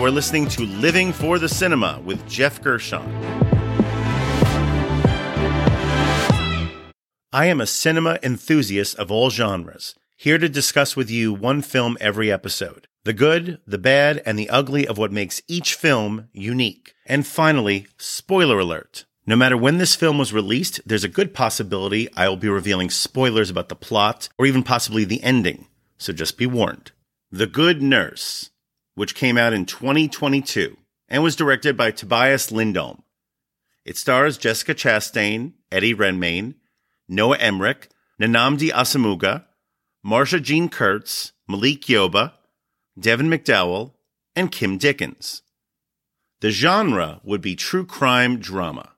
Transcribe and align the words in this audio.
You 0.00 0.06
are 0.06 0.10
listening 0.10 0.48
to 0.48 0.62
Living 0.62 1.12
for 1.12 1.38
the 1.38 1.46
Cinema 1.46 2.00
with 2.02 2.26
Geoff 2.26 2.62
Gershon. 2.62 3.02
I 7.34 7.44
am 7.44 7.60
a 7.60 7.66
cinema 7.66 8.18
enthusiast 8.22 8.98
of 8.98 9.10
all 9.10 9.28
genres, 9.28 9.94
here 10.16 10.38
to 10.38 10.48
discuss 10.48 10.96
with 10.96 11.10
you 11.10 11.34
one 11.34 11.60
film 11.60 11.98
every 12.00 12.32
episode 12.32 12.88
the 13.04 13.12
good, 13.12 13.60
the 13.66 13.76
bad, 13.76 14.22
and 14.24 14.38
the 14.38 14.48
ugly 14.48 14.86
of 14.86 14.96
what 14.96 15.12
makes 15.12 15.42
each 15.46 15.74
film 15.74 16.30
unique. 16.32 16.94
And 17.04 17.26
finally, 17.26 17.86
spoiler 17.98 18.58
alert. 18.58 19.04
No 19.26 19.36
matter 19.36 19.58
when 19.58 19.76
this 19.76 19.96
film 19.96 20.16
was 20.16 20.32
released, 20.32 20.80
there's 20.86 21.04
a 21.04 21.08
good 21.08 21.34
possibility 21.34 22.08
I 22.16 22.26
will 22.26 22.38
be 22.38 22.48
revealing 22.48 22.88
spoilers 22.88 23.50
about 23.50 23.68
the 23.68 23.76
plot 23.76 24.30
or 24.38 24.46
even 24.46 24.62
possibly 24.62 25.04
the 25.04 25.22
ending, 25.22 25.66
so 25.98 26.14
just 26.14 26.38
be 26.38 26.46
warned. 26.46 26.92
The 27.30 27.46
Good 27.46 27.82
Nurse, 27.82 28.48
which 28.94 29.14
came 29.14 29.38
out 29.38 29.52
in 29.52 29.64
2022 29.66 30.76
and 31.08 31.22
was 31.22 31.36
directed 31.36 31.76
by 31.76 31.90
Tobias 31.90 32.50
Lindholm. 32.52 33.02
It 33.84 33.96
stars 33.96 34.38
Jessica 34.38 34.74
Chastain, 34.74 35.52
Eddie 35.72 35.94
Redmayne, 35.94 36.54
Noah 37.08 37.38
Emmerich, 37.38 37.88
Nnamdi 38.20 38.70
Asomugha, 38.70 39.44
Marcia 40.02 40.40
Jean 40.40 40.68
Kurtz, 40.68 41.32
Malik 41.48 41.82
Yoba, 41.82 42.32
Devin 42.98 43.28
McDowell, 43.28 43.92
and 44.36 44.52
Kim 44.52 44.78
Dickens. 44.78 45.42
The 46.40 46.50
genre 46.50 47.20
would 47.24 47.40
be 47.40 47.56
true 47.56 47.84
crime 47.84 48.38
drama. 48.38 48.90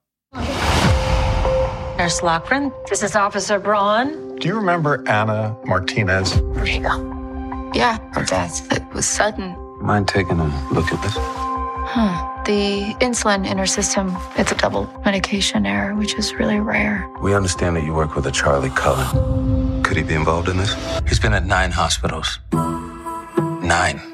Nurse 1.99 2.21
Loughren, 2.21 2.73
this 2.89 3.03
is 3.03 3.15
Officer 3.15 3.59
Braun. 3.59 4.37
Do 4.37 4.49
you 4.49 4.57
remember 4.57 5.07
Anna 5.09 5.57
Martinez? 5.65 6.35
Where'd 6.37 6.69
she 6.69 6.81
go? 6.81 7.71
Yeah, 7.75 7.99
her 8.13 8.25
death. 8.25 8.71
It 8.73 8.83
was 8.93 9.07
sudden. 9.07 9.57
Mind 9.83 10.07
taking 10.07 10.39
a 10.39 10.45
look 10.73 10.93
at 10.93 11.03
this? 11.03 11.15
Huh. 11.17 12.29
The 12.45 12.95
insulin 13.01 13.49
in 13.49 13.59
her 13.59 13.67
system, 13.67 14.17
it's 14.37 14.53
a 14.53 14.55
double 14.55 14.89
medication 15.05 15.67
error, 15.67 15.95
which 15.95 16.15
is 16.15 16.35
really 16.35 16.61
rare. 16.61 17.09
We 17.21 17.35
understand 17.35 17.75
that 17.77 17.85
you 17.85 17.93
work 17.93 18.15
with 18.15 18.27
a 18.27 18.31
Charlie 18.31 18.71
Cullen. 18.71 19.83
Could 19.83 19.97
he 19.97 20.03
be 20.05 20.15
involved 20.15 20.49
in 20.49 20.57
this? 20.57 20.75
He's 21.09 21.19
been 21.19 21.33
at 21.35 21.45
nine 21.47 21.73
hospitals. 21.73 22.39
Nine. 22.53 24.01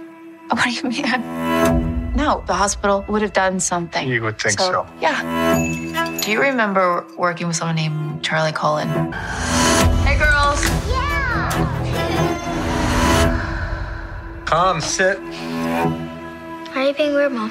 What 0.50 0.64
do 0.64 0.70
you 0.70 0.83
mean? 0.84 2.14
No, 2.16 2.42
the 2.47 2.55
hospital 2.55 3.05
would 3.08 3.20
have 3.20 3.34
done 3.34 3.60
something. 3.60 4.08
You 4.08 4.22
would 4.22 4.41
think 4.41 4.58
so. 4.58 4.86
Yeah. 4.98 5.20
Do 6.22 6.32
you 6.32 6.41
remember 6.41 7.05
working 7.19 7.47
with 7.47 7.56
someone 7.56 7.77
named 7.77 8.25
Charlie 8.25 8.53
Cullen? 8.53 8.88
Hey, 10.08 10.16
girls. 10.19 10.64
Yeah. 10.88 11.78
Come, 14.47 14.80
sit. 14.80 15.19
Why 15.84 16.75
are 16.75 16.89
you 16.89 16.95
being 16.95 17.15
weird, 17.15 17.33
Mom? 17.33 17.51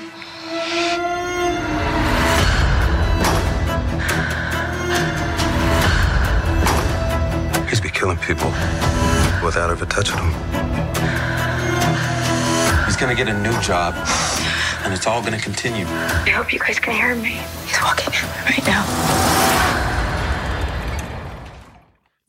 He's 7.70 7.80
been 7.80 7.92
killing 7.92 8.18
people 8.18 8.50
without 9.44 9.70
ever 9.70 9.86
touching 9.86 10.18
them. 10.18 10.34
He's 12.86 12.98
gonna 12.98 13.16
get 13.16 13.30
a 13.30 13.40
new 13.42 13.58
job, 13.62 13.96
and 14.84 14.94
it's 14.94 15.08
all 15.08 15.22
gonna 15.22 15.40
continue. 15.40 15.86
I 15.86 16.32
hope 16.32 16.52
you 16.52 16.60
guys 16.60 16.80
can 16.80 16.94
hear 16.94 17.16
me. 17.16 17.40
He's 17.66 17.82
walking 17.82 18.14
right 18.46 18.66
now. 18.66 19.97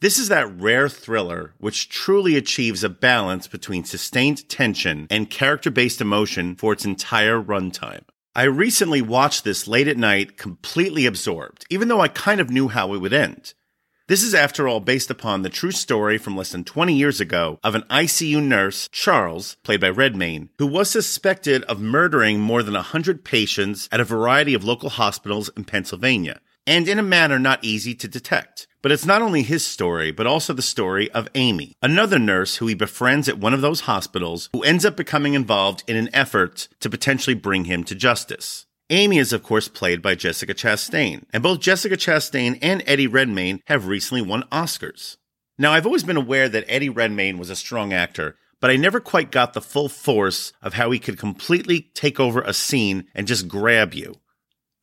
This 0.01 0.17
is 0.17 0.29
that 0.29 0.61
rare 0.61 0.89
thriller 0.89 1.55
which 1.59 1.89
truly 1.89 2.37
achieves 2.37 2.85
a 2.85 2.89
balance 2.89 3.49
between 3.49 3.83
sustained 3.83 4.49
tension 4.49 5.09
and 5.11 5.29
character 5.29 5.73
based 5.73 6.01
emotion 6.01 6.55
for 6.55 6.73
its 6.73 6.85
entire 6.85 7.43
runtime. 7.43 8.03
I 8.33 8.45
recently 8.45 9.03
watched 9.03 9.43
this 9.43 9.67
late 9.67 9.89
at 9.89 9.97
night, 9.97 10.37
completely 10.37 11.05
absorbed, 11.05 11.67
even 11.69 11.89
though 11.89 12.01
I 12.01 12.07
kind 12.07 12.41
of 12.41 12.49
knew 12.49 12.69
how 12.69 12.95
it 12.95 13.01
would 13.01 13.13
end. 13.13 13.55
This 14.07 14.23
is, 14.23 14.35
after 14.35 14.69
all, 14.69 14.79
based 14.79 15.11
upon 15.11 15.43
the 15.43 15.51
true 15.51 15.73
story 15.73 16.17
from 16.17 16.37
less 16.37 16.53
than 16.53 16.63
20 16.63 16.95
years 16.95 17.21
ago 17.21 17.59
of 17.65 17.75
an 17.75 17.83
ICU 17.91 18.41
nurse, 18.41 18.89
Charles, 18.93 19.57
played 19.65 19.81
by 19.81 19.91
Redmayne, 19.91 20.51
who 20.59 20.67
was 20.69 20.89
suspected 20.89 21.65
of 21.65 21.81
murdering 21.81 22.39
more 22.39 22.63
than 22.63 22.75
100 22.75 23.25
patients 23.25 23.89
at 23.91 24.01
a 24.01 24.05
variety 24.05 24.55
of 24.55 24.65
local 24.65 24.91
hospitals 24.91 25.51
in 25.57 25.65
Pennsylvania, 25.65 26.41
and 26.69 26.87
in 26.87 26.99
a 26.99 27.03
manner 27.03 27.39
not 27.39 27.65
easy 27.65 27.95
to 27.95 28.07
detect. 28.07 28.67
But 28.83 28.93
it's 28.93 29.07
not 29.07 29.23
only 29.23 29.43
his 29.43 29.67
story, 29.67 30.13
but 30.13 30.27
also 30.27 30.53
the 30.53 30.63
story 30.63 31.11
of 31.13 31.29
Amy, 31.35 31.73
another 31.83 32.19
nurse 32.19 32.57
who 32.57 32.67
he 32.67 32.75
befriends 32.75 33.29
at 33.29 33.39
one 33.39 33.55
of 33.55 33.63
those 33.63 33.81
hospitals, 33.81 34.51
who 34.53 34.63
ends 34.63 34.85
up 34.85 34.95
becoming 34.95 35.33
involved 35.35 35.83
in 35.89 35.97
an 35.97 36.11
effort 36.13 36.69
to 36.81 36.91
potentially 36.91 37.35
bring 37.35 37.65
him 37.65 37.83
to 37.85 37.95
justice. 37.95 38.67
Amy 38.91 39.19
is, 39.19 39.33
of 39.33 39.43
course, 39.43 39.67
played 39.67 40.01
by 40.03 40.15
Jessica 40.15 40.55
Chastain, 40.55 41.25
and 41.33 41.43
both 41.43 41.61
Jessica 41.61 41.97
Chastain 41.97 42.59
and 42.63 42.83
Eddie 42.87 43.07
Redmayne 43.07 43.61
have 43.67 43.87
recently 43.87 44.23
won 44.23 44.45
Oscars. 44.53 45.17
Now, 45.59 45.73
I've 45.73 45.87
always 45.87 46.05
been 46.05 46.17
aware 46.17 46.49
that 46.49 46.65
Eddie 46.69 46.89
Redmayne 46.89 47.39
was 47.39 47.51
a 47.51 47.57
strong 47.57 47.93
actor, 47.93 48.37
but 48.61 48.71
I 48.71 48.77
never 48.77 49.01
quite 49.01 49.31
got 49.31 49.55
the 49.55 49.61
full 49.61 49.89
force 49.89 50.53
of 50.63 50.75
how 50.75 50.91
he 50.91 50.99
could 50.99 51.19
completely 51.19 51.91
take 51.95 52.21
over 52.21 52.43
a 52.43 52.53
scene 52.53 53.07
and 53.15 53.27
just 53.27 53.49
grab 53.49 53.95
you. 53.95 54.17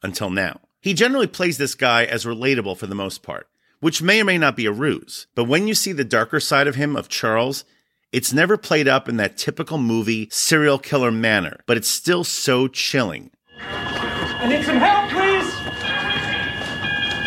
Until 0.03 0.29
now. 0.29 0.59
He 0.85 0.93
generally 0.93 1.25
plays 1.25 1.57
this 1.57 1.73
guy 1.73 2.05
as 2.05 2.25
relatable 2.25 2.77
for 2.77 2.85
the 2.85 2.93
most 2.93 3.23
part, 3.23 3.49
which 3.79 4.03
may 4.03 4.21
or 4.21 4.23
may 4.23 4.37
not 4.37 4.55
be 4.55 4.67
a 4.67 4.71
ruse, 4.71 5.25
but 5.33 5.45
when 5.45 5.67
you 5.67 5.73
see 5.73 5.93
the 5.93 6.03
darker 6.03 6.39
side 6.39 6.67
of 6.67 6.75
him, 6.75 6.95
of 6.95 7.09
Charles, 7.09 7.65
it's 8.11 8.31
never 8.31 8.55
played 8.55 8.87
up 8.87 9.09
in 9.09 9.17
that 9.17 9.35
typical 9.35 9.79
movie 9.79 10.27
serial 10.29 10.77
killer 10.77 11.09
manner, 11.09 11.59
but 11.65 11.75
it's 11.75 11.87
still 11.87 12.23
so 12.23 12.67
chilling. 12.67 13.31
I 13.61 14.45
need 14.47 14.63
some 14.63 14.77
help, 14.77 15.09
please. 15.09 15.51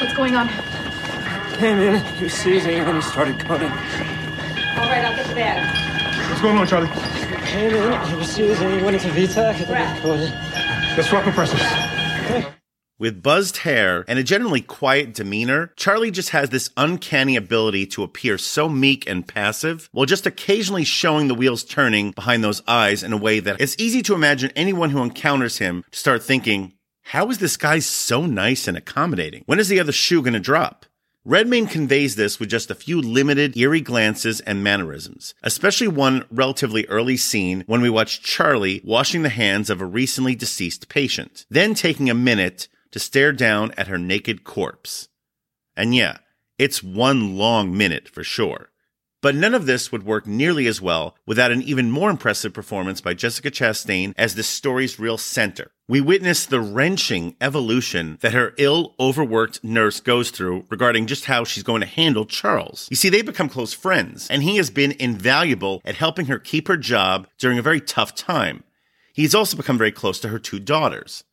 What's 0.01 0.15
going 0.17 0.37
on? 0.37 0.49
Came 1.57 1.79
in, 1.79 2.01
he 2.15 2.25
was 2.27 2.35
seizing, 2.35 2.77
and 2.77 2.87
then 2.87 2.95
he 2.95 3.03
started 3.03 3.41
cutting. 3.41 3.73
All 3.73 4.89
right, 4.89 5.05
I'll 5.05 5.17
get 5.17 5.27
the 5.27 5.35
bag. 5.35 6.31
What's 6.31 6.43
going 6.43 6.59
on, 6.59 6.67
Charlie? 6.69 6.87
Came 7.47 7.75
in, 7.75 8.07
he 8.07 8.15
was 8.15 8.29
seizing, 8.31 8.69
and 8.69 8.79
he 8.79 8.85
went 8.85 8.95
into 8.95 9.11
V-tach, 9.11 9.59
and 9.59 9.67
then 9.67 9.97
he 9.97 10.01
coded. 10.01 10.33
Let's 10.97 11.09
swap 11.09 11.25
compressors. 11.25 12.58
With 13.01 13.23
buzzed 13.23 13.59
hair 13.59 14.05
and 14.09 14.19
a 14.19 14.25
generally 14.25 14.61
quiet 14.61 15.15
demeanor, 15.15 15.73
Charlie 15.77 16.11
just 16.11 16.31
has 16.31 16.51
this 16.51 16.71
uncanny 16.77 17.37
ability 17.37 17.87
to 17.87 18.03
appear 18.03 18.37
so 18.39 18.69
meek 18.69 19.09
and 19.09 19.27
passive, 19.27 19.89
while 19.93 20.05
just 20.05 20.27
occasionally 20.27 20.83
showing 20.83 21.29
the 21.29 21.35
wheels 21.35 21.63
turning 21.63 22.11
behind 22.11 22.43
those 22.43 22.61
eyes 22.67 23.05
in 23.05 23.13
a 23.13 23.17
way 23.17 23.39
that 23.39 23.61
it's 23.61 23.77
easy 23.79 24.03
to 24.03 24.15
imagine 24.15 24.51
anyone 24.57 24.91
who 24.91 25.01
encounters 25.01 25.59
him 25.59 25.85
to 25.93 25.99
start 25.99 26.25
thinking, 26.25 26.73
how 27.03 27.31
is 27.31 27.39
this 27.39 27.57
guy 27.57 27.79
so 27.79 28.27
nice 28.27 28.67
and 28.67 28.77
accommodating? 28.77 29.45
When 29.47 29.61
is 29.61 29.69
the 29.69 29.79
other 29.79 29.93
shoe 29.93 30.21
gonna 30.21 30.41
drop? 30.41 30.85
Redmayne 31.25 31.69
conveys 31.69 32.17
this 32.17 32.41
with 32.41 32.49
just 32.49 32.69
a 32.69 32.75
few 32.75 33.01
limited, 33.01 33.57
eerie 33.57 33.81
glances 33.81 34.41
and 34.41 34.65
mannerisms, 34.65 35.35
especially 35.45 35.87
one 35.87 36.25
relatively 36.33 36.85
early 36.87 37.17
scene 37.17 37.63
when 37.69 37.81
we 37.81 37.91
watch 37.91 38.23
Charlie 38.23 38.81
washing 38.83 39.23
the 39.23 39.29
hands 39.29 39.71
of 39.71 39.81
a 39.81 39.87
recently 39.87 40.35
deceased 40.35 40.89
patient, 40.89 41.47
then 41.49 41.75
taking 41.75 42.11
a 42.11 42.15
minute 42.15 42.67
to 42.91 42.99
stare 42.99 43.33
down 43.33 43.73
at 43.77 43.89
her 43.89 43.99
naked 43.99 44.45
corpse. 44.45 45.09
And 45.77 45.95
yeah, 45.95 46.19
it's 46.59 46.83
one 46.83 47.37
long 47.37 47.77
minute 47.77 48.09
for 48.09 48.25
sure. 48.25 48.71
But 49.21 49.35
none 49.35 49.55
of 49.55 49.67
this 49.67 49.91
would 49.91 50.05
work 50.05 50.29
nearly 50.29 50.69
as 50.69 50.81
well 50.81 51.17
without 51.27 51.51
an 51.51 51.63
even 51.63 51.91
more 51.91 52.09
impressive 52.09 52.53
performance 52.53 53.01
by 53.01 53.15
Jessica 53.15 53.51
Chastain 53.51 54.13
as 54.17 54.37
the 54.37 54.45
story's 54.45 55.01
real 55.01 55.19
center. 55.19 55.73
We 55.89 56.01
witness 56.01 56.47
the 56.47 56.61
wrenching 56.61 57.35
evolution 57.41 58.19
that 58.21 58.35
her 58.35 58.55
ill, 58.59 58.95
overworked 59.01 59.65
nurse 59.65 59.99
goes 60.01 60.31
through 60.31 60.67
regarding 60.71 61.07
just 61.07 61.25
how 61.25 61.43
she's 61.43 61.65
going 61.65 61.81
to 61.81 61.87
handle 61.87 62.27
Charles. 62.27 62.87
You 62.91 62.97
see, 62.97 63.09
they 63.09 63.23
become 63.23 63.49
close 63.49 63.73
friends, 63.73 64.29
and 64.29 64.45
he 64.45 64.57
has 64.57 64.71
been 64.71 64.95
invaluable 65.01 65.83
at 65.85 65.97
helping 65.97 66.27
her 66.27 66.39
keep 66.39 66.69
her 66.69 66.77
job 66.77 67.27
during 67.39 67.59
a 67.59 67.63
very 67.63 67.81
tough 67.81 68.15
time. 68.15 68.63
He's 69.15 69.35
also 69.35 69.57
become 69.57 69.79
very 69.79 69.91
close 69.91 70.21
to 70.21 70.29
her 70.29 70.39
two 70.39 70.61
daughters. 70.61 71.25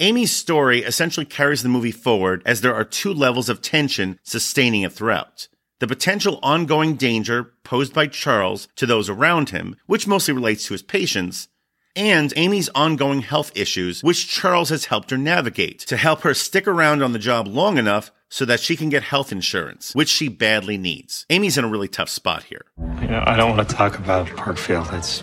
Amy's 0.00 0.32
story 0.32 0.82
essentially 0.82 1.24
carries 1.24 1.62
the 1.62 1.68
movie 1.68 1.92
forward 1.92 2.42
as 2.44 2.60
there 2.60 2.74
are 2.74 2.84
two 2.84 3.14
levels 3.14 3.48
of 3.48 3.62
tension 3.62 4.18
sustaining 4.24 4.82
it 4.82 4.92
throughout. 4.92 5.46
The 5.78 5.86
potential 5.86 6.40
ongoing 6.42 6.96
danger 6.96 7.52
posed 7.62 7.94
by 7.94 8.08
Charles 8.08 8.66
to 8.74 8.86
those 8.86 9.08
around 9.08 9.50
him, 9.50 9.76
which 9.86 10.08
mostly 10.08 10.34
relates 10.34 10.66
to 10.66 10.74
his 10.74 10.82
patients, 10.82 11.46
and 11.94 12.32
Amy's 12.34 12.68
ongoing 12.74 13.20
health 13.20 13.52
issues, 13.54 14.02
which 14.02 14.26
Charles 14.26 14.70
has 14.70 14.86
helped 14.86 15.10
her 15.10 15.18
navigate 15.18 15.78
to 15.80 15.96
help 15.96 16.22
her 16.22 16.34
stick 16.34 16.66
around 16.66 17.04
on 17.04 17.12
the 17.12 17.18
job 17.20 17.46
long 17.46 17.78
enough 17.78 18.10
so 18.28 18.44
that 18.44 18.58
she 18.58 18.74
can 18.74 18.88
get 18.88 19.04
health 19.04 19.30
insurance, 19.30 19.94
which 19.94 20.08
she 20.08 20.26
badly 20.26 20.76
needs. 20.76 21.24
Amy's 21.30 21.56
in 21.56 21.64
a 21.64 21.68
really 21.68 21.86
tough 21.86 22.08
spot 22.08 22.42
here. 22.42 22.64
You 23.00 23.06
know, 23.06 23.22
I 23.24 23.36
don't 23.36 23.56
want 23.56 23.68
to 23.68 23.76
talk 23.76 23.96
about 23.96 24.26
Parkfield. 24.26 24.92
It's 24.92 25.20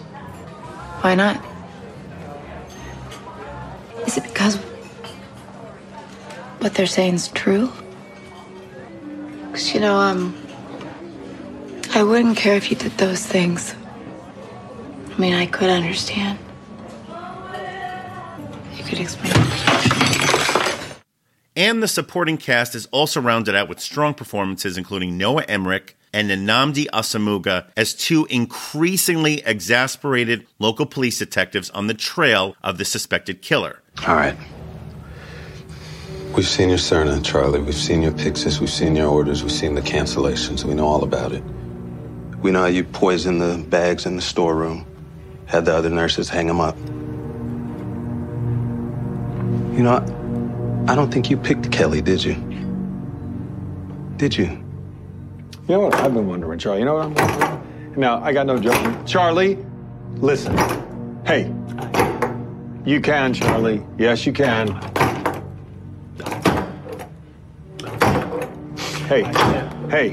Why 1.04 1.16
not? 1.16 1.44
Is 4.06 4.18
it 4.18 4.24
because 4.24 4.58
what 6.60 6.74
they're 6.74 6.86
saying 6.86 7.16
is 7.16 7.28
true? 7.30 7.72
Because, 9.48 9.74
you 9.74 9.80
know, 9.80 9.96
um, 9.96 10.36
I 11.94 12.04
wouldn't 12.04 12.38
care 12.38 12.56
if 12.56 12.72
you 12.72 12.78
did 12.78 12.94
those 12.98 13.26
things. 13.26 13.76
I 15.12 15.20
mean, 15.20 15.34
I 15.34 15.46
could 15.46 15.70
understand. 15.70 16.40
You 18.76 18.84
could 18.84 19.00
explain. 19.00 19.34
And 21.56 21.84
the 21.84 21.88
supporting 21.88 22.38
cast 22.38 22.76
is 22.76 22.88
also 22.88 23.20
rounded 23.20 23.56
out 23.56 23.68
with 23.68 23.82
strong 23.82 24.14
performances, 24.14 24.78
including 24.78 25.18
Noah 25.18 25.44
Emmerich 25.50 25.98
and 26.14 26.30
Nnamdi 26.30 26.88
Asomugha 26.94 27.68
as 27.76 27.94
two 27.94 28.26
increasingly 28.30 29.42
exasperated 29.46 30.48
local 30.60 30.86
police 30.86 31.20
detectives 31.20 31.70
on 31.72 31.88
the 31.88 31.94
trail 31.94 32.56
of 32.64 32.78
the 32.78 32.86
suspected 32.86 33.42
killer. 33.42 33.81
All 34.08 34.16
right. 34.16 34.36
We've 36.36 36.48
seen 36.48 36.70
your 36.70 36.78
Cerner, 36.78 37.24
Charlie. 37.24 37.60
We've 37.62 37.76
seen 37.76 38.02
your 38.02 38.14
Pyxis. 38.14 38.60
We've 38.60 38.70
seen 38.70 38.96
your 38.96 39.08
orders. 39.08 39.44
We've 39.44 39.52
seen 39.52 39.76
the 39.76 39.82
cancellations. 39.82 40.64
We 40.64 40.74
know 40.74 40.88
all 40.88 41.04
about 41.04 41.34
it. 41.34 41.44
We 42.42 42.52
know 42.52 42.62
how 42.62 42.68
you 42.68 42.84
poisoned 42.84 43.42
the 43.42 43.64
bags 43.70 44.06
in 44.06 44.16
the 44.16 44.22
storeroom, 44.22 44.86
had 45.46 45.66
the 45.66 45.76
other 45.76 45.90
nurses 45.90 46.30
hang 46.30 46.48
them 46.48 46.60
up. 46.60 46.76
You 49.78 49.84
know, 49.84 50.86
I 50.88 50.96
don't 50.96 51.12
think 51.12 51.30
you 51.30 51.38
picked 51.38 51.72
Kelly, 51.72 52.02
did 52.02 52.24
you? 52.24 52.34
Did 54.18 54.36
you? 54.36 54.46
You 54.46 55.78
know 55.78 55.80
what 55.82 55.96
I've 55.96 56.14
been 56.14 56.28
wondering, 56.28 56.58
Charlie? 56.58 56.80
You 56.80 56.86
know 56.86 56.96
what 56.96 57.06
I'm 57.06 57.14
wondering? 57.14 58.00
Now, 58.00 58.24
I 58.24 58.34
got 58.34 58.48
no 58.48 58.58
judgment. 58.58 59.08
Charlie, 59.08 59.58
listen. 60.16 60.58
Hey, 61.26 61.54
you 62.86 63.02
can, 63.02 63.34
Charlie. 63.34 63.84
Yes, 63.98 64.26
you 64.26 64.34
can. 64.34 64.70
Hey, 69.08 69.24
hey, 69.90 70.10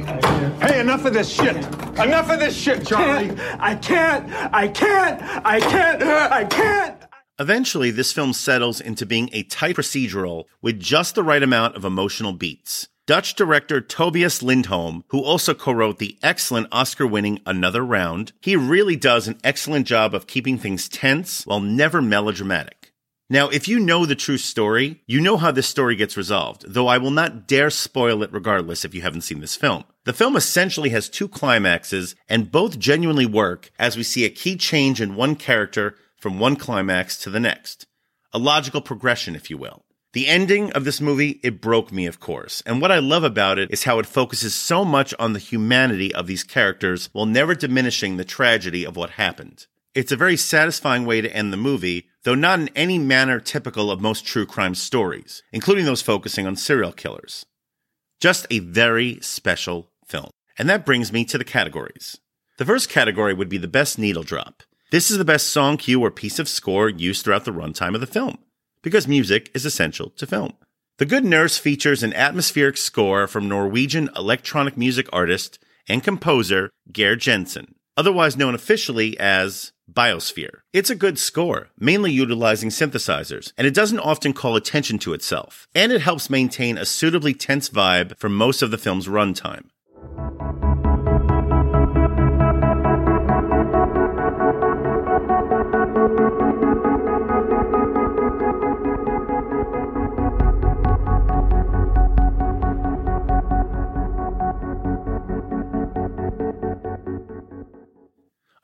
hey, 0.60 0.80
enough 0.80 1.04
of 1.04 1.12
this 1.12 1.28
shit. 1.28 1.56
Enough 1.56 2.30
of 2.30 2.40
this 2.40 2.56
shit, 2.56 2.86
Charlie. 2.86 3.30
I 3.58 3.76
can't. 3.76 4.28
I 4.52 4.68
can't. 4.68 5.22
I 5.44 5.60
can't. 5.60 6.02
I 6.02 6.44
can't. 6.44 6.96
Eventually, 7.38 7.92
this 7.92 8.12
film 8.12 8.32
settles 8.32 8.80
into 8.80 9.06
being 9.06 9.30
a 9.32 9.44
tight 9.44 9.76
procedural 9.76 10.46
with 10.60 10.80
just 10.80 11.14
the 11.14 11.22
right 11.22 11.42
amount 11.42 11.76
of 11.76 11.84
emotional 11.84 12.32
beats. 12.32 12.88
Dutch 13.08 13.34
director 13.36 13.80
Tobias 13.80 14.42
Lindholm, 14.42 15.02
who 15.08 15.24
also 15.24 15.54
co-wrote 15.54 15.98
the 15.98 16.18
excellent 16.22 16.68
Oscar-winning 16.70 17.40
Another 17.46 17.82
Round, 17.82 18.34
he 18.42 18.54
really 18.54 18.96
does 18.96 19.26
an 19.26 19.38
excellent 19.42 19.86
job 19.86 20.14
of 20.14 20.26
keeping 20.26 20.58
things 20.58 20.90
tense 20.90 21.46
while 21.46 21.58
never 21.58 22.02
melodramatic. 22.02 22.92
Now, 23.30 23.48
if 23.48 23.66
you 23.66 23.80
know 23.80 24.04
the 24.04 24.14
true 24.14 24.36
story, 24.36 25.00
you 25.06 25.22
know 25.22 25.38
how 25.38 25.50
this 25.50 25.66
story 25.66 25.96
gets 25.96 26.18
resolved, 26.18 26.66
though 26.68 26.86
I 26.86 26.98
will 26.98 27.10
not 27.10 27.48
dare 27.48 27.70
spoil 27.70 28.22
it 28.22 28.30
regardless 28.30 28.84
if 28.84 28.94
you 28.94 29.00
haven't 29.00 29.22
seen 29.22 29.40
this 29.40 29.56
film. 29.56 29.84
The 30.04 30.12
film 30.12 30.36
essentially 30.36 30.90
has 30.90 31.08
two 31.08 31.28
climaxes, 31.28 32.14
and 32.28 32.52
both 32.52 32.78
genuinely 32.78 33.24
work 33.24 33.70
as 33.78 33.96
we 33.96 34.02
see 34.02 34.26
a 34.26 34.28
key 34.28 34.54
change 34.54 35.00
in 35.00 35.16
one 35.16 35.34
character 35.34 35.94
from 36.18 36.38
one 36.38 36.56
climax 36.56 37.16
to 37.20 37.30
the 37.30 37.40
next. 37.40 37.86
A 38.34 38.38
logical 38.38 38.82
progression, 38.82 39.34
if 39.34 39.48
you 39.48 39.56
will. 39.56 39.82
The 40.14 40.26
ending 40.26 40.72
of 40.72 40.84
this 40.84 41.02
movie, 41.02 41.38
it 41.42 41.60
broke 41.60 41.92
me, 41.92 42.06
of 42.06 42.18
course. 42.18 42.62
And 42.64 42.80
what 42.80 42.90
I 42.90 42.98
love 42.98 43.24
about 43.24 43.58
it 43.58 43.70
is 43.70 43.84
how 43.84 43.98
it 43.98 44.06
focuses 44.06 44.54
so 44.54 44.82
much 44.84 45.12
on 45.18 45.34
the 45.34 45.38
humanity 45.38 46.14
of 46.14 46.26
these 46.26 46.44
characters 46.44 47.10
while 47.12 47.26
never 47.26 47.54
diminishing 47.54 48.16
the 48.16 48.24
tragedy 48.24 48.84
of 48.84 48.96
what 48.96 49.10
happened. 49.10 49.66
It's 49.94 50.12
a 50.12 50.16
very 50.16 50.36
satisfying 50.36 51.04
way 51.04 51.20
to 51.20 51.34
end 51.34 51.52
the 51.52 51.58
movie, 51.58 52.08
though 52.22 52.34
not 52.34 52.58
in 52.58 52.68
any 52.74 52.98
manner 52.98 53.38
typical 53.38 53.90
of 53.90 54.00
most 54.00 54.24
true 54.24 54.46
crime 54.46 54.74
stories, 54.74 55.42
including 55.52 55.84
those 55.84 56.02
focusing 56.02 56.46
on 56.46 56.56
serial 56.56 56.92
killers. 56.92 57.44
Just 58.18 58.46
a 58.50 58.60
very 58.60 59.18
special 59.20 59.90
film. 60.06 60.30
And 60.58 60.70
that 60.70 60.86
brings 60.86 61.12
me 61.12 61.24
to 61.26 61.36
the 61.36 61.44
categories. 61.44 62.18
The 62.56 62.64
first 62.64 62.88
category 62.88 63.34
would 63.34 63.48
be 63.48 63.58
the 63.58 63.68
best 63.68 63.98
needle 63.98 64.22
drop. 64.22 64.62
This 64.90 65.10
is 65.10 65.18
the 65.18 65.24
best 65.24 65.50
song 65.50 65.76
cue 65.76 66.00
or 66.02 66.10
piece 66.10 66.38
of 66.38 66.48
score 66.48 66.88
used 66.88 67.24
throughout 67.24 67.44
the 67.44 67.52
runtime 67.52 67.94
of 67.94 68.00
the 68.00 68.06
film, 68.06 68.38
because 68.82 69.08
music 69.08 69.50
is 69.54 69.64
essential 69.64 70.10
to 70.10 70.26
film. 70.26 70.54
The 70.98 71.06
Good 71.06 71.24
Nurse 71.24 71.58
features 71.58 72.02
an 72.02 72.12
atmospheric 72.12 72.76
score 72.76 73.26
from 73.26 73.48
Norwegian 73.48 74.10
electronic 74.16 74.76
music 74.76 75.08
artist 75.12 75.58
and 75.88 76.02
composer 76.02 76.70
Geir 76.90 77.16
Jenssen, 77.16 77.74
otherwise 77.96 78.36
known 78.36 78.54
officially 78.54 79.18
as 79.18 79.72
Biosphere. 79.90 80.60
It's 80.72 80.90
a 80.90 80.94
good 80.94 81.18
score, 81.18 81.68
mainly 81.78 82.12
utilizing 82.12 82.68
synthesizers, 82.68 83.52
and 83.56 83.66
it 83.66 83.74
doesn't 83.74 84.00
often 84.00 84.32
call 84.32 84.54
attention 84.56 84.98
to 84.98 85.14
itself, 85.14 85.66
and 85.74 85.92
it 85.92 86.02
helps 86.02 86.28
maintain 86.28 86.76
a 86.76 86.84
suitably 86.84 87.32
tense 87.32 87.70
vibe 87.70 88.18
for 88.18 88.28
most 88.28 88.60
of 88.60 88.70
the 88.70 88.78
film's 88.78 89.06
runtime. 89.06 89.70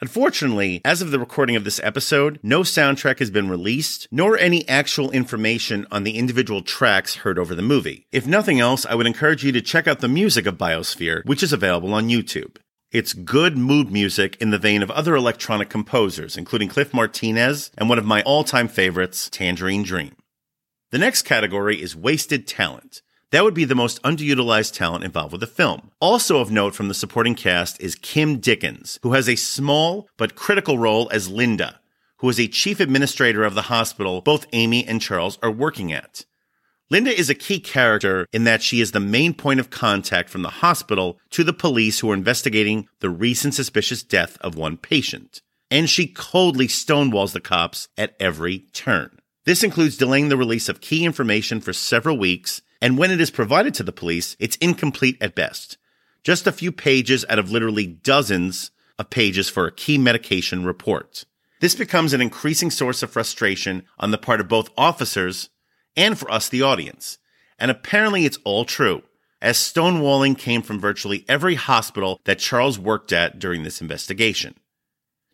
Unfortunately, 0.04 0.82
as 0.84 1.00
of 1.00 1.12
the 1.12 1.18
recording 1.18 1.56
of 1.56 1.64
this 1.64 1.80
episode, 1.82 2.38
no 2.42 2.60
soundtrack 2.60 3.20
has 3.20 3.30
been 3.30 3.48
released, 3.48 4.06
nor 4.10 4.36
any 4.36 4.68
actual 4.68 5.10
information 5.12 5.86
on 5.90 6.04
the 6.04 6.18
individual 6.18 6.60
tracks 6.60 7.14
heard 7.14 7.38
over 7.38 7.54
the 7.54 7.62
movie. 7.62 8.06
If 8.12 8.26
nothing 8.26 8.60
else, 8.60 8.84
I 8.84 8.96
would 8.96 9.06
encourage 9.06 9.42
you 9.42 9.52
to 9.52 9.62
check 9.62 9.88
out 9.88 10.00
the 10.00 10.08
music 10.08 10.44
of 10.44 10.58
Biosphere, 10.58 11.24
which 11.24 11.42
is 11.42 11.54
available 11.54 11.94
on 11.94 12.10
YouTube. 12.10 12.56
It's 12.92 13.14
good 13.14 13.56
mood 13.56 13.90
music 13.90 14.36
in 14.42 14.50
the 14.50 14.58
vein 14.58 14.82
of 14.82 14.90
other 14.90 15.14
electronic 15.14 15.70
composers, 15.70 16.36
including 16.36 16.68
Cliff 16.68 16.92
Martinez 16.92 17.70
and 17.78 17.88
one 17.88 17.98
of 17.98 18.04
my 18.04 18.20
all-time 18.24 18.68
favorites, 18.68 19.30
Tangerine 19.30 19.84
Dream. 19.84 20.14
The 20.90 20.98
next 20.98 21.22
category 21.22 21.80
is 21.80 21.96
wasted 21.96 22.46
talent. 22.46 23.00
That 23.34 23.42
would 23.42 23.52
be 23.52 23.64
the 23.64 23.74
most 23.74 24.00
underutilized 24.04 24.74
talent 24.74 25.02
involved 25.02 25.32
with 25.32 25.40
the 25.40 25.48
film. 25.48 25.90
Also 25.98 26.38
of 26.38 26.52
note 26.52 26.72
from 26.72 26.86
the 26.86 26.94
supporting 26.94 27.34
cast 27.34 27.80
is 27.80 27.96
Kim 27.96 28.38
Dickens, 28.38 29.00
who 29.02 29.14
has 29.14 29.28
a 29.28 29.34
small 29.34 30.08
but 30.16 30.36
critical 30.36 30.78
role 30.78 31.10
as 31.10 31.28
Linda, 31.28 31.80
who 32.18 32.28
is 32.28 32.38
a 32.38 32.46
chief 32.46 32.78
administrator 32.78 33.42
of 33.42 33.56
the 33.56 33.62
hospital 33.62 34.20
both 34.20 34.46
Amy 34.52 34.86
and 34.86 35.02
Charles 35.02 35.40
are 35.42 35.50
working 35.50 35.92
at. 35.92 36.24
Linda 36.90 37.10
is 37.10 37.28
a 37.28 37.34
key 37.34 37.58
character 37.58 38.28
in 38.32 38.44
that 38.44 38.62
she 38.62 38.80
is 38.80 38.92
the 38.92 39.00
main 39.00 39.34
point 39.34 39.58
of 39.58 39.68
contact 39.68 40.30
from 40.30 40.42
the 40.42 40.60
hospital 40.62 41.18
to 41.30 41.42
the 41.42 41.52
police 41.52 41.98
who 41.98 42.12
are 42.12 42.14
investigating 42.14 42.86
the 43.00 43.10
recent 43.10 43.52
suspicious 43.52 44.04
death 44.04 44.38
of 44.42 44.54
one 44.54 44.76
patient. 44.76 45.42
And 45.72 45.90
she 45.90 46.06
coldly 46.06 46.68
stonewalls 46.68 47.32
the 47.32 47.40
cops 47.40 47.88
at 47.98 48.14
every 48.20 48.60
turn. 48.72 49.18
This 49.44 49.64
includes 49.64 49.96
delaying 49.96 50.28
the 50.28 50.36
release 50.36 50.68
of 50.68 50.80
key 50.80 51.04
information 51.04 51.60
for 51.60 51.72
several 51.72 52.16
weeks 52.16 52.62
and 52.84 52.98
when 52.98 53.10
it 53.10 53.18
is 53.18 53.30
provided 53.30 53.72
to 53.72 53.82
the 53.82 53.92
police, 53.92 54.36
it's 54.38 54.56
incomplete 54.56 55.16
at 55.18 55.34
best. 55.34 55.78
Just 56.22 56.46
a 56.46 56.52
few 56.52 56.70
pages 56.70 57.24
out 57.30 57.38
of 57.38 57.50
literally 57.50 57.86
dozens 57.86 58.72
of 58.98 59.08
pages 59.08 59.48
for 59.48 59.66
a 59.66 59.72
key 59.72 59.96
medication 59.96 60.66
report. 60.66 61.24
This 61.62 61.74
becomes 61.74 62.12
an 62.12 62.20
increasing 62.20 62.70
source 62.70 63.02
of 63.02 63.10
frustration 63.10 63.84
on 63.98 64.10
the 64.10 64.18
part 64.18 64.38
of 64.38 64.48
both 64.48 64.68
officers 64.76 65.48
and 65.96 66.18
for 66.18 66.30
us, 66.30 66.50
the 66.50 66.60
audience. 66.60 67.16
And 67.58 67.70
apparently 67.70 68.26
it's 68.26 68.38
all 68.44 68.66
true, 68.66 69.02
as 69.40 69.56
stonewalling 69.56 70.36
came 70.36 70.60
from 70.60 70.78
virtually 70.78 71.24
every 71.26 71.54
hospital 71.54 72.20
that 72.26 72.38
Charles 72.38 72.78
worked 72.78 73.14
at 73.14 73.38
during 73.38 73.62
this 73.62 73.80
investigation. 73.80 74.56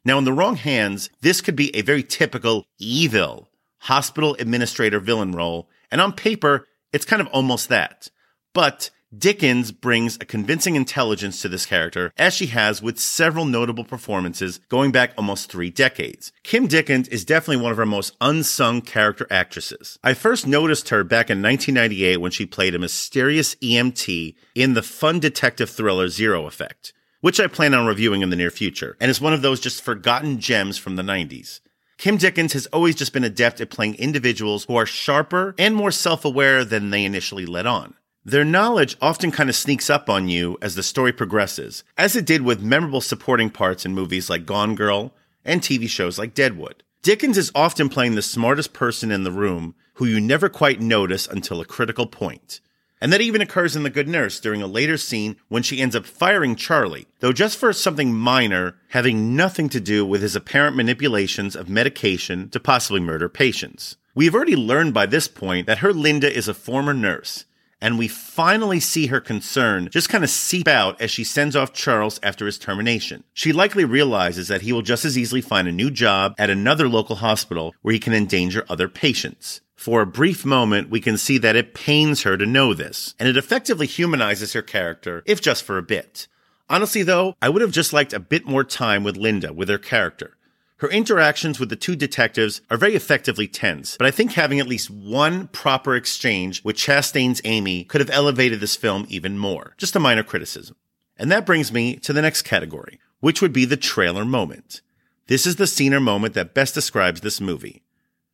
Now, 0.04 0.18
in 0.18 0.24
the 0.24 0.32
wrong 0.32 0.54
hands, 0.54 1.10
this 1.20 1.40
could 1.40 1.56
be 1.56 1.74
a 1.74 1.82
very 1.82 2.04
typical 2.04 2.64
evil 2.78 3.48
hospital 3.80 4.36
administrator 4.38 5.00
villain 5.00 5.32
role, 5.32 5.68
and 5.90 6.00
on 6.00 6.12
paper, 6.12 6.68
it's 6.92 7.04
kind 7.04 7.22
of 7.22 7.28
almost 7.28 7.68
that. 7.68 8.10
But 8.52 8.90
Dickens 9.16 9.72
brings 9.72 10.14
a 10.16 10.24
convincing 10.24 10.76
intelligence 10.76 11.42
to 11.42 11.48
this 11.48 11.66
character, 11.66 12.12
as 12.16 12.32
she 12.32 12.46
has 12.46 12.80
with 12.80 13.00
several 13.00 13.44
notable 13.44 13.82
performances 13.82 14.60
going 14.68 14.92
back 14.92 15.12
almost 15.16 15.50
three 15.50 15.68
decades. 15.68 16.30
Kim 16.44 16.68
Dickens 16.68 17.08
is 17.08 17.24
definitely 17.24 17.60
one 17.60 17.72
of 17.72 17.78
our 17.80 17.86
most 17.86 18.14
unsung 18.20 18.80
character 18.80 19.26
actresses. 19.28 19.98
I 20.04 20.14
first 20.14 20.46
noticed 20.46 20.90
her 20.90 21.02
back 21.02 21.28
in 21.28 21.42
1998 21.42 22.18
when 22.18 22.30
she 22.30 22.46
played 22.46 22.76
a 22.76 22.78
mysterious 22.78 23.56
EMT 23.56 24.36
in 24.54 24.74
the 24.74 24.82
fun 24.82 25.18
detective 25.18 25.70
thriller 25.70 26.06
Zero 26.06 26.46
Effect, 26.46 26.92
which 27.20 27.40
I 27.40 27.48
plan 27.48 27.74
on 27.74 27.86
reviewing 27.86 28.22
in 28.22 28.30
the 28.30 28.36
near 28.36 28.52
future, 28.52 28.96
and 29.00 29.10
is 29.10 29.20
one 29.20 29.34
of 29.34 29.42
those 29.42 29.58
just 29.58 29.82
forgotten 29.82 30.38
gems 30.38 30.78
from 30.78 30.94
the 30.94 31.02
90s. 31.02 31.58
Kim 32.00 32.16
Dickens 32.16 32.54
has 32.54 32.64
always 32.68 32.94
just 32.94 33.12
been 33.12 33.24
adept 33.24 33.60
at 33.60 33.68
playing 33.68 33.94
individuals 33.96 34.64
who 34.64 34.74
are 34.74 34.86
sharper 34.86 35.54
and 35.58 35.74
more 35.74 35.90
self 35.90 36.24
aware 36.24 36.64
than 36.64 36.88
they 36.88 37.04
initially 37.04 37.44
let 37.44 37.66
on. 37.66 37.92
Their 38.24 38.42
knowledge 38.42 38.96
often 39.02 39.30
kind 39.30 39.50
of 39.50 39.54
sneaks 39.54 39.90
up 39.90 40.08
on 40.08 40.26
you 40.26 40.56
as 40.62 40.74
the 40.74 40.82
story 40.82 41.12
progresses, 41.12 41.84
as 41.98 42.16
it 42.16 42.24
did 42.24 42.40
with 42.40 42.62
memorable 42.62 43.02
supporting 43.02 43.50
parts 43.50 43.84
in 43.84 43.92
movies 43.92 44.30
like 44.30 44.46
Gone 44.46 44.74
Girl 44.74 45.12
and 45.44 45.60
TV 45.60 45.90
shows 45.90 46.18
like 46.18 46.32
Deadwood. 46.32 46.84
Dickens 47.02 47.36
is 47.36 47.52
often 47.54 47.90
playing 47.90 48.14
the 48.14 48.22
smartest 48.22 48.72
person 48.72 49.10
in 49.10 49.22
the 49.22 49.30
room 49.30 49.74
who 49.96 50.06
you 50.06 50.22
never 50.22 50.48
quite 50.48 50.80
notice 50.80 51.26
until 51.26 51.60
a 51.60 51.66
critical 51.66 52.06
point. 52.06 52.60
And 53.00 53.12
that 53.12 53.22
even 53.22 53.40
occurs 53.40 53.76
in 53.76 53.82
The 53.82 53.90
Good 53.90 54.08
Nurse 54.08 54.40
during 54.40 54.60
a 54.60 54.66
later 54.66 54.98
scene 54.98 55.36
when 55.48 55.62
she 55.62 55.80
ends 55.80 55.96
up 55.96 56.04
firing 56.04 56.54
Charlie, 56.54 57.06
though 57.20 57.32
just 57.32 57.56
for 57.56 57.72
something 57.72 58.12
minor, 58.12 58.76
having 58.88 59.34
nothing 59.34 59.70
to 59.70 59.80
do 59.80 60.04
with 60.04 60.20
his 60.20 60.36
apparent 60.36 60.76
manipulations 60.76 61.56
of 61.56 61.68
medication 61.68 62.50
to 62.50 62.60
possibly 62.60 63.00
murder 63.00 63.28
patients. 63.28 63.96
We've 64.14 64.34
already 64.34 64.56
learned 64.56 64.92
by 64.92 65.06
this 65.06 65.28
point 65.28 65.66
that 65.66 65.78
her 65.78 65.92
Linda 65.94 66.30
is 66.30 66.48
a 66.48 66.54
former 66.54 66.92
nurse, 66.92 67.46
and 67.80 67.98
we 67.98 68.08
finally 68.08 68.80
see 68.80 69.06
her 69.06 69.20
concern 69.20 69.88
just 69.90 70.08
kind 70.10 70.22
of 70.22 70.28
seep 70.30 70.68
out 70.68 71.00
as 71.00 71.10
she 71.10 71.24
sends 71.24 71.56
off 71.56 71.72
Charles 71.72 72.20
after 72.22 72.44
his 72.44 72.58
termination. 72.58 73.24
She 73.32 73.52
likely 73.52 73.84
realizes 73.84 74.48
that 74.48 74.62
he 74.62 74.72
will 74.72 74.82
just 74.82 75.04
as 75.04 75.16
easily 75.16 75.40
find 75.40 75.66
a 75.66 75.72
new 75.72 75.90
job 75.90 76.34
at 76.38 76.50
another 76.50 76.88
local 76.88 77.16
hospital 77.16 77.74
where 77.80 77.94
he 77.94 78.00
can 78.00 78.12
endanger 78.12 78.64
other 78.68 78.88
patients. 78.88 79.62
For 79.80 80.02
a 80.02 80.06
brief 80.06 80.44
moment, 80.44 80.90
we 80.90 81.00
can 81.00 81.16
see 81.16 81.38
that 81.38 81.56
it 81.56 81.72
pains 81.72 82.24
her 82.24 82.36
to 82.36 82.44
know 82.44 82.74
this, 82.74 83.14
and 83.18 83.26
it 83.26 83.38
effectively 83.38 83.86
humanizes 83.86 84.52
her 84.52 84.60
character, 84.60 85.22
if 85.24 85.40
just 85.40 85.64
for 85.64 85.78
a 85.78 85.82
bit. 85.82 86.28
Honestly, 86.68 87.02
though, 87.02 87.34
I 87.40 87.48
would 87.48 87.62
have 87.62 87.72
just 87.72 87.94
liked 87.94 88.12
a 88.12 88.20
bit 88.20 88.44
more 88.44 88.62
time 88.62 89.04
with 89.04 89.16
Linda, 89.16 89.54
with 89.54 89.70
her 89.70 89.78
character. 89.78 90.36
Her 90.80 90.90
interactions 90.90 91.58
with 91.58 91.70
the 91.70 91.76
two 91.76 91.96
detectives 91.96 92.60
are 92.68 92.76
very 92.76 92.94
effectively 92.94 93.48
tense, 93.48 93.96
but 93.96 94.06
I 94.06 94.10
think 94.10 94.32
having 94.32 94.60
at 94.60 94.68
least 94.68 94.90
one 94.90 95.48
proper 95.48 95.96
exchange 95.96 96.62
with 96.62 96.76
Chastain's 96.76 97.40
Amy 97.44 97.84
could 97.84 98.02
have 98.02 98.10
elevated 98.10 98.60
this 98.60 98.76
film 98.76 99.06
even 99.08 99.38
more. 99.38 99.76
Just 99.78 99.96
a 99.96 99.98
minor 99.98 100.22
criticism. 100.22 100.76
And 101.16 101.32
that 101.32 101.46
brings 101.46 101.72
me 101.72 101.96
to 101.96 102.12
the 102.12 102.20
next 102.20 102.42
category, 102.42 103.00
which 103.20 103.40
would 103.40 103.54
be 103.54 103.64
the 103.64 103.78
trailer 103.78 104.26
moment. 104.26 104.82
This 105.26 105.46
is 105.46 105.56
the 105.56 105.66
scene 105.66 105.94
or 105.94 106.00
moment 106.00 106.34
that 106.34 106.52
best 106.52 106.74
describes 106.74 107.22
this 107.22 107.40
movie. 107.40 107.82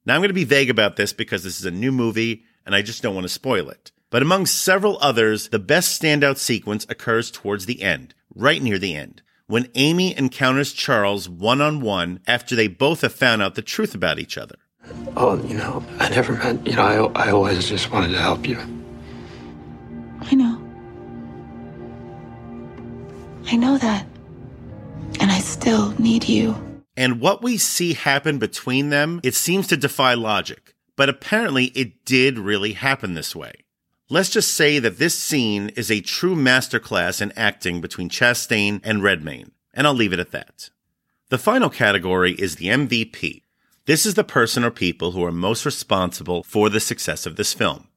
Now 0.06 0.14
I'm 0.14 0.20
going 0.20 0.28
to 0.28 0.34
be 0.34 0.44
vague 0.44 0.70
about 0.70 0.94
this 0.94 1.12
because 1.12 1.42
this 1.42 1.58
is 1.58 1.66
a 1.66 1.70
new 1.70 1.90
movie 1.90 2.44
and 2.64 2.74
I 2.74 2.82
just 2.82 3.02
don't 3.02 3.14
want 3.14 3.24
to 3.24 3.28
spoil 3.28 3.68
it. 3.68 3.90
But 4.08 4.22
among 4.22 4.46
several 4.46 4.98
others, 5.00 5.48
the 5.48 5.58
best 5.58 6.00
standout 6.00 6.36
sequence 6.38 6.86
occurs 6.88 7.30
towards 7.30 7.66
the 7.66 7.82
end, 7.82 8.14
right 8.32 8.62
near 8.62 8.78
the 8.78 8.94
end, 8.94 9.20
when 9.48 9.68
Amy 9.74 10.16
encounters 10.16 10.72
Charles 10.72 11.28
one 11.28 11.60
on 11.60 11.80
one 11.80 12.20
after 12.26 12.54
they 12.54 12.68
both 12.68 13.00
have 13.00 13.12
found 13.12 13.42
out 13.42 13.56
the 13.56 13.62
truth 13.62 13.96
about 13.96 14.20
each 14.20 14.38
other. 14.38 14.56
Oh, 15.16 15.42
you 15.44 15.58
know, 15.58 15.84
I 15.98 16.08
never 16.08 16.34
meant, 16.34 16.64
you 16.64 16.76
know, 16.76 17.12
I, 17.16 17.26
I 17.26 17.30
always 17.32 17.68
just 17.68 17.90
wanted 17.90 18.12
to 18.12 18.18
help 18.18 18.46
you. 18.46 18.58
I 20.20 20.34
know. 20.36 20.62
I 23.46 23.56
know 23.56 23.76
that. 23.78 24.06
And 25.18 25.32
I 25.32 25.40
still 25.40 25.90
need 25.98 26.28
you. 26.28 26.54
And 26.96 27.20
what 27.20 27.42
we 27.42 27.58
see 27.58 27.92
happen 27.92 28.38
between 28.38 28.88
them, 28.88 29.20
it 29.22 29.34
seems 29.34 29.66
to 29.68 29.76
defy 29.76 30.14
logic. 30.14 30.74
But 30.96 31.10
apparently 31.10 31.66
it 31.66 32.04
did 32.04 32.38
really 32.38 32.72
happen 32.72 33.14
this 33.14 33.36
way. 33.36 33.52
Let's 34.08 34.30
just 34.30 34.54
say 34.54 34.78
that 34.78 34.98
this 34.98 35.14
scene 35.14 35.70
is 35.70 35.90
a 35.90 36.00
true 36.00 36.36
masterclass 36.36 37.20
in 37.20 37.32
acting 37.32 37.80
between 37.80 38.08
Chastain 38.08 38.80
and 38.84 39.02
Redmayne, 39.02 39.50
and 39.74 39.86
I'll 39.86 39.94
leave 39.94 40.12
it 40.12 40.20
at 40.20 40.30
that. 40.30 40.70
The 41.28 41.38
final 41.38 41.68
category 41.68 42.32
is 42.32 42.56
the 42.56 42.68
MVP. 42.68 43.42
This 43.86 44.06
is 44.06 44.14
the 44.14 44.24
person 44.24 44.64
or 44.64 44.70
people 44.70 45.10
who 45.10 45.24
are 45.24 45.32
most 45.32 45.66
responsible 45.66 46.44
for 46.44 46.70
the 46.70 46.80
success 46.80 47.26
of 47.26 47.34
this 47.34 47.52
film. 47.52 47.88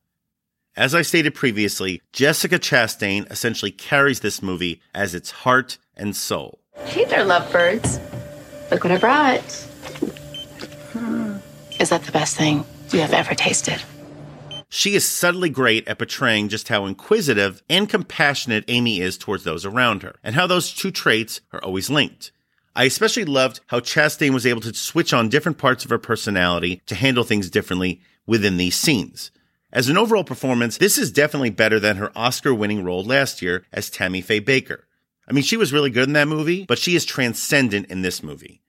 As 0.75 0.95
I 0.95 1.03
stated 1.03 1.35
previously, 1.35 2.01
Jessica 2.11 2.57
Chastain 2.57 3.31
essentially 3.31 3.71
carries 3.71 4.21
this 4.21 4.41
movie 4.41 4.81
as 4.95 5.13
its 5.13 5.31
heart 5.31 5.77
and 5.95 6.15
soul. 6.15 6.59
Hey 6.85 7.05
there, 7.05 7.23
lovebirds. 7.23 7.99
Look 8.71 8.83
what 8.83 8.91
I 8.91 8.97
brought. 8.97 9.51
Hmm. 10.93 11.37
Is 11.79 11.89
that 11.89 12.03
the 12.03 12.11
best 12.11 12.35
thing 12.35 12.65
you 12.91 12.99
have 12.99 13.13
ever 13.13 13.33
tasted? 13.33 13.81
She 14.69 14.93
is 14.93 15.07
subtly 15.07 15.49
great 15.49 15.87
at 15.87 15.97
portraying 15.97 16.49
just 16.49 16.67
how 16.67 16.85
inquisitive 16.85 17.63
and 17.67 17.89
compassionate 17.89 18.65
Amy 18.67 19.01
is 19.01 19.17
towards 19.17 19.43
those 19.43 19.65
around 19.65 20.03
her, 20.03 20.15
and 20.23 20.35
how 20.35 20.45
those 20.45 20.71
two 20.71 20.91
traits 20.91 21.41
are 21.51 21.63
always 21.63 21.89
linked. 21.89 22.31
I 22.75 22.83
especially 22.83 23.25
loved 23.25 23.61
how 23.67 23.79
Chastain 23.79 24.31
was 24.31 24.45
able 24.45 24.61
to 24.61 24.73
switch 24.73 25.11
on 25.11 25.27
different 25.27 25.57
parts 25.57 25.83
of 25.83 25.89
her 25.89 25.97
personality 25.97 26.81
to 26.85 26.93
handle 26.93 27.23
things 27.23 27.49
differently 27.49 28.01
within 28.27 28.57
these 28.57 28.75
scenes. 28.75 29.31
As 29.73 29.89
an 29.89 29.97
overall 29.97 30.23
performance, 30.23 30.77
this 30.77 30.97
is 30.97 31.11
definitely 31.11 31.49
better 31.49 31.79
than 31.79 31.97
her 31.97 32.11
Oscar 32.15 32.53
winning 32.53 32.83
role 32.83 33.03
last 33.03 33.41
year 33.41 33.65
as 33.73 33.89
Tammy 33.89 34.21
Faye 34.21 34.41
Bakker. 34.41 34.81
I 35.29 35.33
mean, 35.33 35.43
she 35.43 35.57
was 35.57 35.71
really 35.71 35.91
good 35.91 36.07
in 36.07 36.13
that 36.13 36.27
movie, 36.27 36.65
but 36.65 36.79
she 36.79 36.95
is 36.95 37.05
transcendent 37.05 37.87
in 37.91 38.01
this 38.01 38.23
movie. 38.23 38.61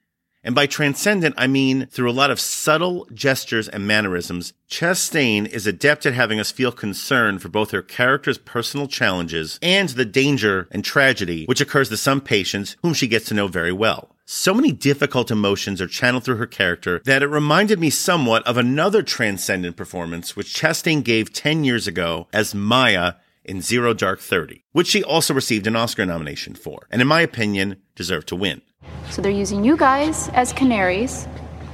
And 0.42 0.54
by 0.54 0.66
transcendent, 0.66 1.34
I 1.36 1.46
mean 1.46 1.86
through 1.86 2.10
a 2.10 2.12
lot 2.12 2.30
of 2.30 2.40
subtle 2.40 3.06
gestures 3.12 3.68
and 3.68 3.86
mannerisms, 3.86 4.54
Chastain 4.70 5.46
is 5.46 5.66
adept 5.66 6.06
at 6.06 6.14
having 6.14 6.40
us 6.40 6.50
feel 6.50 6.72
concern 6.72 7.38
for 7.38 7.48
both 7.48 7.72
her 7.72 7.82
character's 7.82 8.38
personal 8.38 8.88
challenges 8.88 9.58
and 9.60 9.90
the 9.90 10.06
danger 10.06 10.66
and 10.70 10.82
tragedy 10.82 11.44
which 11.44 11.60
occurs 11.60 11.90
to 11.90 11.96
some 11.98 12.22
patients 12.22 12.76
whom 12.82 12.94
she 12.94 13.06
gets 13.06 13.26
to 13.26 13.34
know 13.34 13.48
very 13.48 13.72
well. 13.72 14.16
So 14.24 14.54
many 14.54 14.72
difficult 14.72 15.30
emotions 15.30 15.82
are 15.82 15.86
channeled 15.86 16.24
through 16.24 16.36
her 16.36 16.46
character 16.46 17.02
that 17.04 17.22
it 17.22 17.26
reminded 17.26 17.78
me 17.78 17.90
somewhat 17.90 18.46
of 18.46 18.56
another 18.56 19.02
transcendent 19.02 19.76
performance 19.76 20.36
which 20.36 20.54
Chastain 20.54 21.04
gave 21.04 21.34
10 21.34 21.64
years 21.64 21.86
ago 21.86 22.28
as 22.32 22.54
Maya 22.54 23.14
in 23.50 23.60
Zero 23.60 23.92
Dark 23.92 24.20
Thirty, 24.20 24.64
which 24.70 24.86
she 24.86 25.02
also 25.02 25.34
received 25.34 25.66
an 25.66 25.74
Oscar 25.74 26.06
nomination 26.06 26.54
for, 26.54 26.86
and 26.88 27.02
in 27.02 27.08
my 27.08 27.20
opinion, 27.20 27.82
deserved 27.96 28.28
to 28.28 28.36
win. 28.36 28.62
So 29.10 29.20
they're 29.20 29.32
using 29.32 29.64
you 29.64 29.76
guys 29.76 30.28
as 30.28 30.52
canaries 30.52 31.26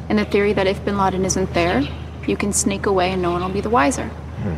in 0.09 0.17
the 0.17 0.25
theory 0.25 0.55
that 0.55 0.67
if 0.67 0.83
bin 0.87 0.97
Laden 0.97 1.27
isn't 1.27 1.53
there, 1.53 1.87
you 2.27 2.35
can 2.35 2.53
sneak 2.55 2.87
away 2.87 3.13
and 3.13 3.21
no 3.21 3.31
one 3.31 3.43
will 3.43 3.51
be 3.51 3.61
the 3.61 3.69
wiser. 3.69 4.07
Hmm. 4.07 4.57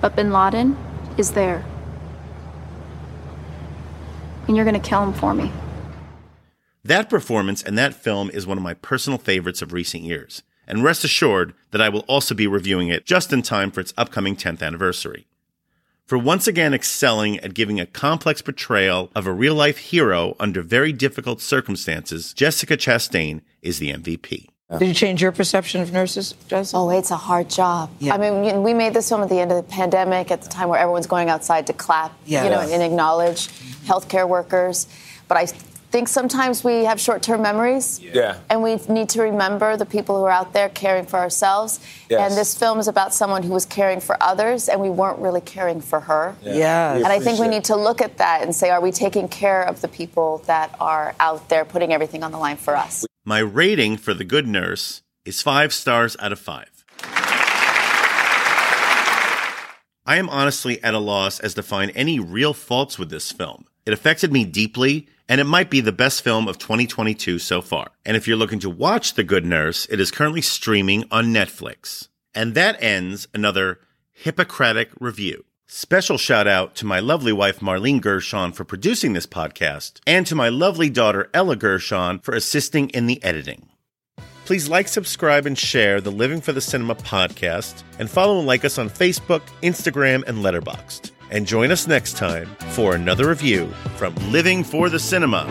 But 0.00 0.16
bin 0.16 0.32
Laden 0.32 0.76
is 1.16 1.30
there. 1.32 1.64
And 4.48 4.56
you're 4.56 4.64
going 4.64 4.80
to 4.80 4.88
kill 4.88 5.04
him 5.04 5.12
for 5.12 5.32
me. 5.32 5.52
That 6.82 7.08
performance 7.08 7.62
and 7.62 7.78
that 7.78 7.94
film 7.94 8.30
is 8.30 8.48
one 8.48 8.58
of 8.58 8.64
my 8.64 8.74
personal 8.74 9.18
favorites 9.18 9.62
of 9.62 9.72
recent 9.72 10.02
years, 10.02 10.42
and 10.66 10.82
rest 10.82 11.04
assured 11.04 11.54
that 11.70 11.80
I 11.80 11.88
will 11.88 12.04
also 12.08 12.34
be 12.34 12.48
reviewing 12.48 12.88
it 12.88 13.06
just 13.06 13.32
in 13.32 13.42
time 13.42 13.70
for 13.70 13.80
its 13.80 13.94
upcoming 13.96 14.34
10th 14.34 14.62
anniversary. 14.62 15.28
For 16.08 16.16
once 16.16 16.48
again 16.48 16.72
excelling 16.72 17.38
at 17.40 17.52
giving 17.52 17.78
a 17.78 17.84
complex 17.84 18.40
portrayal 18.40 19.10
of 19.14 19.26
a 19.26 19.30
real 19.30 19.54
life 19.54 19.76
hero 19.76 20.36
under 20.40 20.62
very 20.62 20.90
difficult 20.90 21.42
circumstances, 21.42 22.32
Jessica 22.32 22.78
Chastain 22.78 23.42
is 23.60 23.78
the 23.78 23.92
MVP. 23.92 24.46
Did 24.78 24.88
you 24.88 24.94
change 24.94 25.20
your 25.20 25.32
perception 25.32 25.82
of 25.82 25.92
nurses, 25.92 26.34
Jess? 26.48 26.72
Oh, 26.72 26.88
it's 26.88 27.10
a 27.10 27.16
hard 27.16 27.50
job. 27.50 27.90
Yeah. 27.98 28.14
I 28.14 28.16
mean, 28.16 28.62
we 28.62 28.72
made 28.72 28.94
this 28.94 29.10
film 29.10 29.22
at 29.22 29.28
the 29.28 29.38
end 29.38 29.52
of 29.52 29.58
the 29.58 29.70
pandemic, 29.70 30.30
at 30.30 30.40
the 30.40 30.48
time 30.48 30.70
where 30.70 30.80
everyone's 30.80 31.06
going 31.06 31.28
outside 31.28 31.66
to 31.66 31.74
clap, 31.74 32.12
Yeah. 32.24 32.44
you 32.44 32.50
know, 32.52 32.60
and 32.60 32.82
acknowledge 32.82 33.48
mm-hmm. 33.48 33.92
healthcare 33.92 34.26
workers. 34.26 34.86
But 35.26 35.36
I 35.36 35.44
think 35.90 36.08
sometimes 36.08 36.62
we 36.62 36.84
have 36.84 37.00
short-term 37.00 37.40
memories. 37.42 38.00
Yeah. 38.00 38.38
And 38.50 38.62
we 38.62 38.76
need 38.88 39.08
to 39.10 39.22
remember 39.22 39.76
the 39.76 39.86
people 39.86 40.18
who 40.18 40.24
are 40.24 40.30
out 40.30 40.52
there 40.52 40.68
caring 40.68 41.06
for 41.06 41.18
ourselves. 41.18 41.80
Yes. 42.08 42.20
And 42.20 42.38
this 42.38 42.56
film 42.56 42.78
is 42.78 42.88
about 42.88 43.14
someone 43.14 43.42
who 43.42 43.52
was 43.52 43.64
caring 43.64 44.00
for 44.00 44.16
others, 44.22 44.68
and 44.68 44.80
we 44.80 44.90
weren't 44.90 45.18
really 45.18 45.40
caring 45.40 45.80
for 45.80 46.00
her. 46.00 46.36
Yeah. 46.42 46.94
And 46.96 47.06
I 47.06 47.20
think 47.20 47.38
we 47.38 47.48
need 47.48 47.64
to 47.64 47.76
look 47.76 48.00
at 48.02 48.18
that 48.18 48.42
and 48.42 48.54
say, 48.54 48.70
are 48.70 48.80
we 48.80 48.92
taking 48.92 49.28
care 49.28 49.62
of 49.62 49.80
the 49.80 49.88
people 49.88 50.42
that 50.46 50.74
are 50.80 51.14
out 51.20 51.48
there 51.48 51.64
putting 51.64 51.92
everything 51.92 52.22
on 52.22 52.32
the 52.32 52.38
line 52.38 52.56
for 52.56 52.76
us? 52.76 53.06
My 53.24 53.38
rating 53.38 53.96
for 53.96 54.14
The 54.14 54.24
Good 54.24 54.46
Nurse 54.46 55.02
is 55.24 55.42
five 55.42 55.72
stars 55.72 56.16
out 56.20 56.32
of 56.32 56.38
five. 56.38 56.84
I 60.06 60.16
am 60.16 60.30
honestly 60.30 60.82
at 60.82 60.94
a 60.94 60.98
loss 60.98 61.38
as 61.38 61.52
to 61.54 61.62
find 61.62 61.92
any 61.94 62.18
real 62.18 62.54
faults 62.54 62.98
with 62.98 63.10
this 63.10 63.30
film. 63.30 63.66
It 63.88 63.94
affected 63.94 64.30
me 64.30 64.44
deeply, 64.44 65.08
and 65.30 65.40
it 65.40 65.44
might 65.44 65.70
be 65.70 65.80
the 65.80 65.92
best 65.92 66.20
film 66.20 66.46
of 66.46 66.58
2022 66.58 67.38
so 67.38 67.62
far. 67.62 67.88
And 68.04 68.18
if 68.18 68.28
you're 68.28 68.36
looking 68.36 68.58
to 68.58 68.68
watch 68.68 69.14
The 69.14 69.24
Good 69.24 69.46
Nurse, 69.46 69.86
it 69.86 69.98
is 69.98 70.10
currently 70.10 70.42
streaming 70.42 71.06
on 71.10 71.32
Netflix. 71.32 72.08
And 72.34 72.54
that 72.54 72.82
ends 72.82 73.28
another 73.32 73.80
Hippocratic 74.12 74.90
review. 75.00 75.46
Special 75.66 76.18
shout 76.18 76.46
out 76.46 76.74
to 76.74 76.84
my 76.84 77.00
lovely 77.00 77.32
wife 77.32 77.60
Marlene 77.60 78.02
Gershon 78.02 78.52
for 78.52 78.64
producing 78.64 79.14
this 79.14 79.26
podcast, 79.26 80.02
and 80.06 80.26
to 80.26 80.34
my 80.34 80.50
lovely 80.50 80.90
daughter 80.90 81.30
Ella 81.32 81.56
Gershon 81.56 82.18
for 82.18 82.34
assisting 82.34 82.90
in 82.90 83.06
the 83.06 83.24
editing. 83.24 83.70
Please 84.44 84.68
like, 84.68 84.88
subscribe, 84.88 85.46
and 85.46 85.56
share 85.56 86.02
the 86.02 86.12
Living 86.12 86.42
for 86.42 86.52
the 86.52 86.60
Cinema 86.60 86.94
podcast, 86.94 87.84
and 87.98 88.10
follow 88.10 88.36
and 88.36 88.46
like 88.46 88.66
us 88.66 88.76
on 88.76 88.90
Facebook, 88.90 89.40
Instagram, 89.62 90.24
and 90.26 90.44
Letterboxd. 90.44 91.12
And 91.30 91.46
join 91.46 91.70
us 91.70 91.86
next 91.86 92.16
time 92.16 92.46
for 92.70 92.94
another 92.94 93.28
review 93.28 93.68
from 93.96 94.14
Living 94.32 94.64
for 94.64 94.88
the 94.88 94.98
Cinema. 94.98 95.46